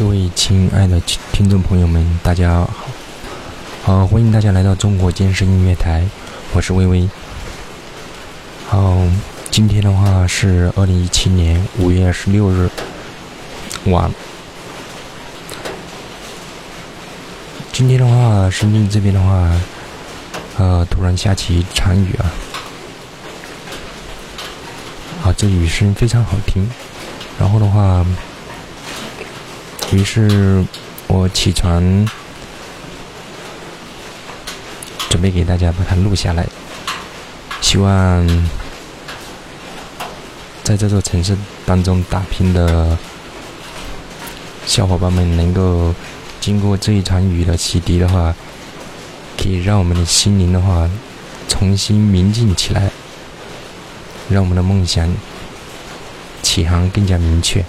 [0.00, 0.98] 各位亲爱的
[1.30, 2.66] 听众朋友们，大家
[3.82, 6.02] 好，好欢迎大家来到中国健身音乐台，
[6.54, 7.06] 我是微微。
[8.66, 8.96] 好，
[9.50, 12.70] 今天的话是二零一七年五月二十六日
[13.88, 14.10] 晚。
[17.70, 19.50] 今天的话，深圳这边的话，
[20.56, 22.32] 呃，突然下起一场雨啊，
[25.24, 26.66] 啊，这雨声非常好听。
[27.38, 28.02] 然后的话。
[29.92, 30.64] 于是，
[31.08, 31.82] 我起床，
[35.08, 36.46] 准备给大家把它录下来。
[37.60, 38.24] 希望
[40.62, 41.36] 在这座城市
[41.66, 42.96] 当中打拼的
[44.64, 45.92] 小伙伴们，能够
[46.40, 48.32] 经过这一场雨的洗涤的话，
[49.36, 50.88] 可以让我们的心灵的话
[51.48, 52.92] 重新宁静起来，
[54.28, 55.12] 让我们的梦想
[56.42, 57.64] 起航更加明确。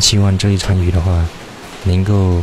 [0.00, 1.26] 希望这一场雨的话，
[1.84, 2.42] 能够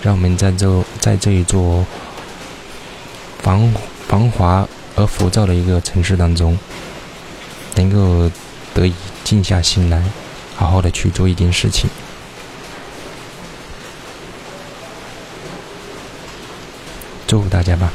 [0.00, 1.84] 让我们在这在这一座
[3.42, 3.74] 繁
[4.06, 6.58] 繁华而浮躁的一个城市当中，
[7.74, 8.30] 能够
[8.72, 10.02] 得以静下心来，
[10.54, 11.90] 好好的去做一件事情。
[17.26, 17.92] 祝福大家吧！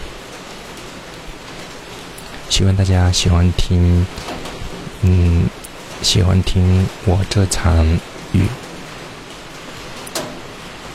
[2.49, 4.05] 希望大家喜欢听，
[5.01, 5.49] 嗯。
[6.03, 7.85] 喜欢听我这场
[8.33, 8.45] 雨。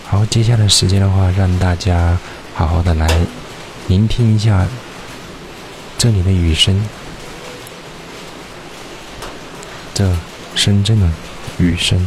[0.07, 2.19] 好，接下来时间的话，让大家
[2.55, 3.09] 好好的来
[3.87, 4.69] 聆听一下
[5.97, 6.87] 这里的雨声，
[9.95, 10.15] 这
[10.55, 11.09] 深圳的
[11.57, 12.07] 雨声。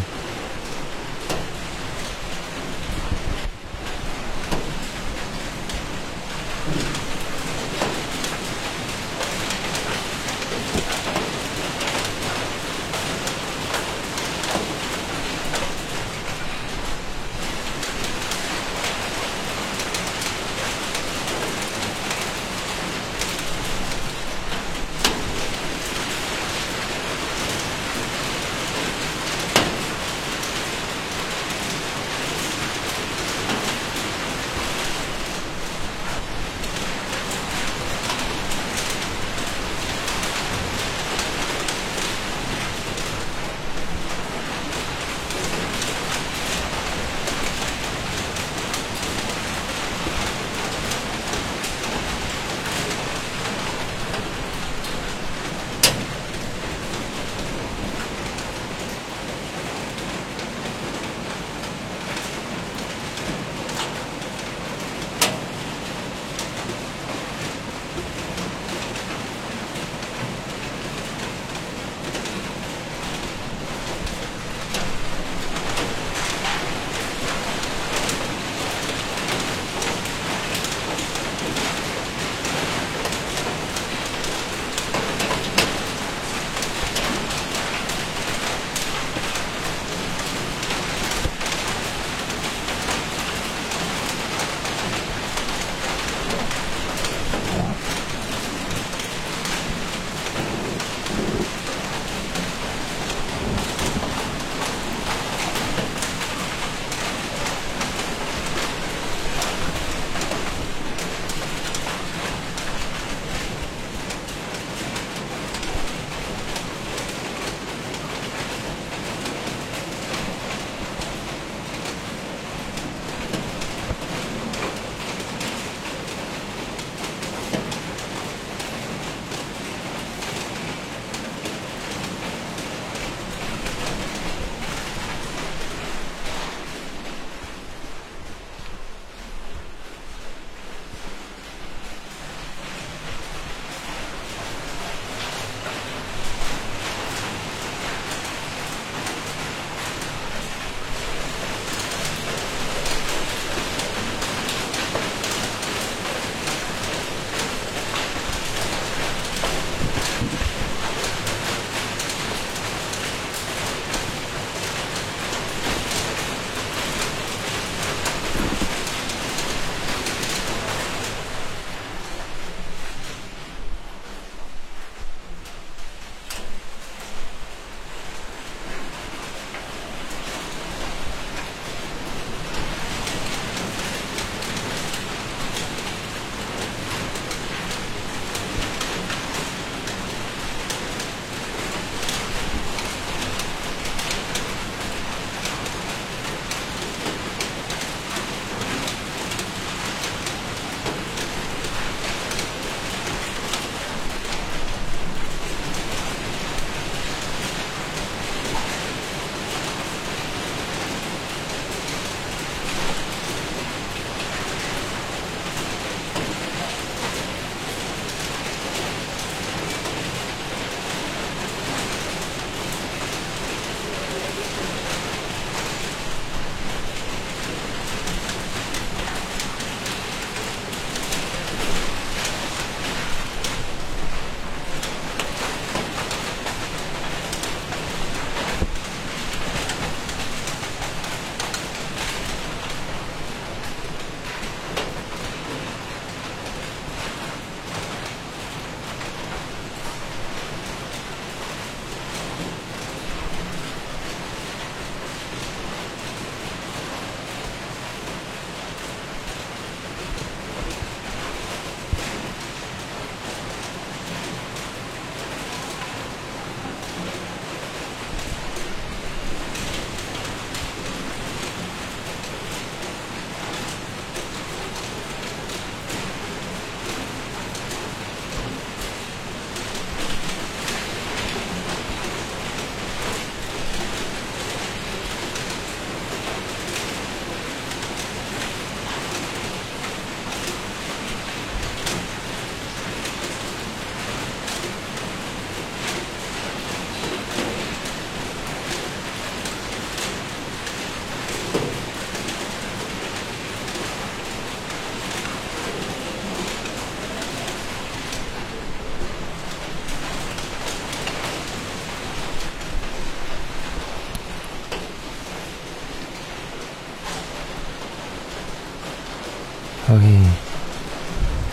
[319.91, 320.05] OK，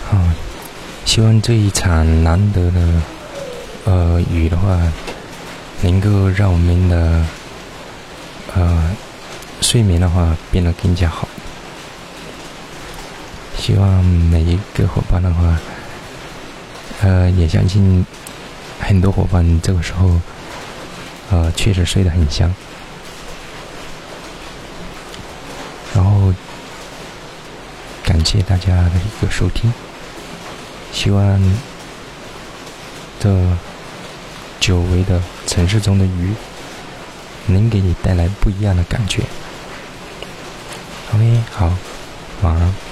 [0.09, 0.17] 好，
[1.03, 3.01] 希望这一场难得的
[3.83, 4.79] 呃雨的话，
[5.81, 7.25] 能够让我们的
[8.55, 8.91] 呃
[9.59, 11.27] 睡眠的话变得更加好。
[13.57, 15.59] 希望每一个伙伴的话，
[17.01, 18.05] 呃，也相信
[18.79, 20.17] 很多伙伴这个时候，
[21.29, 22.55] 呃，确实睡得很香。
[25.93, 26.33] 然后，
[28.01, 29.69] 感谢大家的一个收听，
[30.93, 31.41] 希望
[33.19, 33.29] 这
[34.61, 36.33] 久违的城市中的鱼，
[37.47, 39.23] 能给你带来不一样的感觉。
[41.13, 41.73] OK，好，
[42.41, 42.88] 晚安。